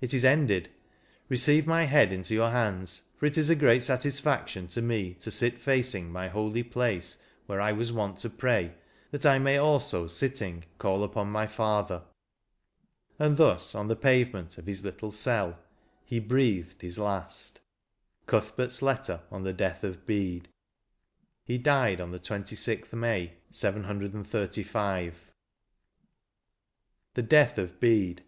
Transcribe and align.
It 0.00 0.12
is 0.12 0.24
ended; 0.24 0.70
receive 1.28 1.64
my 1.64 1.84
head 1.84 2.12
into 2.12 2.34
your 2.34 2.50
hands, 2.50 3.02
for 3.16 3.26
it 3.26 3.38
is 3.38 3.48
a 3.48 3.54
great 3.54 3.84
satisfaction 3.84 4.66
to 4.66 4.82
me 4.82 5.14
to 5.20 5.30
sit 5.30 5.54
facing 5.60 6.10
my 6.10 6.26
holy 6.26 6.64
place, 6.64 7.18
where 7.46 7.60
I 7.60 7.70
was 7.70 7.92
wont 7.92 8.18
to 8.18 8.28
pray, 8.28 8.74
that 9.12 9.24
I 9.24 9.38
may 9.38 9.56
also 9.56 10.08
sitting 10.08 10.64
call 10.78 11.04
upon 11.04 11.30
my 11.30 11.46
Father/ 11.46 12.02
And 13.20 13.36
thus, 13.36 13.72
on 13.76 13.86
the 13.86 13.94
pavement 13.94 14.58
of 14.58 14.66
his 14.66 14.82
little 14.82 15.12
cell, 15.12 15.60
he 16.04 16.18
breathed 16.18 16.82
his 16.82 16.98
last/*— 16.98 17.60
Cuthberfs 18.26 18.82
Letter 18.82 19.20
on 19.30 19.44
the 19.44 19.52
Death 19.52 19.84
of 19.84 20.04
Bede, 20.04 20.48
He 21.44 21.56
died 21.56 22.00
on 22.00 22.10
the 22.10 22.18
g6th 22.18 22.92
May, 22.94 23.34
735. 23.52 25.12
47 25.12 25.12
XXIII. 25.12 25.20
THE 27.14 27.22
DEATH 27.22 27.58
OF 27.58 27.78
BEDE. 27.78 28.22